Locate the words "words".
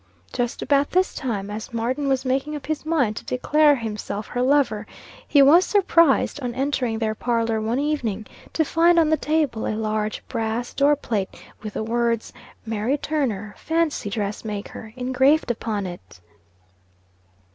11.83-12.33